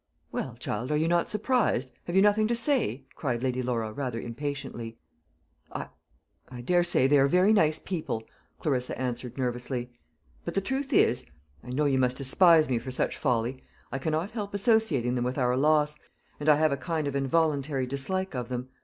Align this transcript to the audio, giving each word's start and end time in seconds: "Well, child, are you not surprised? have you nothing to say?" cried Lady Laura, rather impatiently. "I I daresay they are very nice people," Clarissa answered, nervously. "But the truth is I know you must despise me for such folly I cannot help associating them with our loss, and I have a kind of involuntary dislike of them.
"Well, 0.31 0.55
child, 0.55 0.89
are 0.91 0.97
you 0.97 1.07
not 1.07 1.29
surprised? 1.29 1.91
have 2.05 2.15
you 2.15 2.23
nothing 2.23 2.47
to 2.47 2.55
say?" 2.55 3.05
cried 3.13 3.43
Lady 3.43 3.61
Laura, 3.61 3.93
rather 3.93 4.19
impatiently. 4.19 4.97
"I 5.71 5.89
I 6.49 6.61
daresay 6.61 7.05
they 7.05 7.19
are 7.19 7.27
very 7.27 7.53
nice 7.53 7.77
people," 7.77 8.23
Clarissa 8.59 8.99
answered, 8.99 9.37
nervously. 9.37 9.91
"But 10.43 10.55
the 10.55 10.59
truth 10.61 10.91
is 10.91 11.29
I 11.63 11.69
know 11.69 11.85
you 11.85 11.99
must 11.99 12.17
despise 12.17 12.67
me 12.67 12.79
for 12.79 12.89
such 12.89 13.15
folly 13.15 13.61
I 13.91 13.99
cannot 13.99 14.31
help 14.31 14.55
associating 14.55 15.13
them 15.13 15.23
with 15.23 15.37
our 15.37 15.55
loss, 15.55 15.99
and 16.39 16.49
I 16.49 16.55
have 16.55 16.71
a 16.71 16.77
kind 16.77 17.07
of 17.07 17.15
involuntary 17.15 17.85
dislike 17.85 18.33
of 18.33 18.49
them. 18.49 18.69